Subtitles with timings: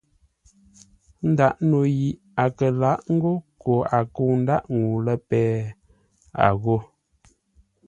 [1.29, 2.09] Ńdǎʼ no yi
[2.43, 5.59] a kə lǎʼ ńgó koo a kə̂u ńdáʼ ŋuu lə́ péh,
[6.45, 6.75] a ghô.